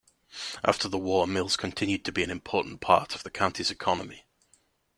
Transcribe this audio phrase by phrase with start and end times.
[0.63, 4.25] After the war mills continued to be an important part of the county's economy.